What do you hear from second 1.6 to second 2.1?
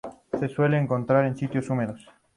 húmedos.